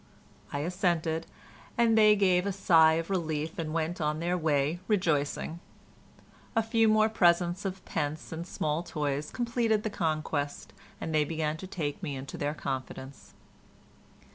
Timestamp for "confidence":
12.55-13.35